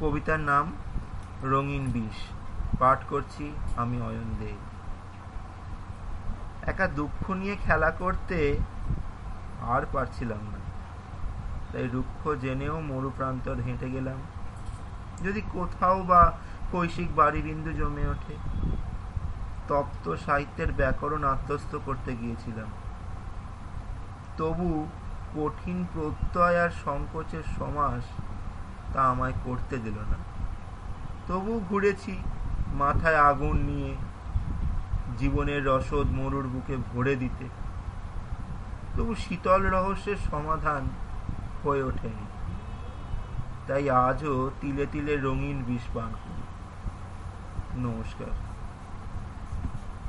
[0.00, 0.72] কবিতার নাম
[1.42, 2.16] রঙিন বিষ।
[2.78, 4.52] পাঠ করছি আমি অয়ন দে।
[6.70, 8.56] একা দুঃখ নিয়ে খেলা করতে
[9.62, 10.58] আর পারছিলাম না।
[11.72, 14.16] তাই রুক্ষ জেনেও মরু প্রান্তর হেঁটে গেলাম।
[15.24, 16.32] যদি কোথাও বা
[16.72, 18.34] কৈশিক বাড়ি বিন্দু জমে ওঠে,
[19.68, 22.66] তপ্ত সাহিত্যের ব্যাকরণ আত্মস্থ করতে গিয়েছিলাম।
[24.36, 24.86] তবু
[25.36, 28.04] কঠিন প্রত্যয় আর সংকোচের সমাস
[28.94, 30.18] তা আমায় করতে দিল না।
[31.26, 32.16] তবু ঘুরেছি
[32.74, 33.94] মাথায় আগুন নিয়ে
[35.18, 37.48] জীবনের রসদ মরুর বুকে ভরে দিতে।
[38.96, 40.88] তবু শীতল রহস্যের সমাধান
[41.64, 42.26] হয়ে ওঠেনি।
[43.66, 46.42] তাই আজও তিলে তিলে রঙিন বিষ পান করি।
[47.80, 48.32] নমস্কার।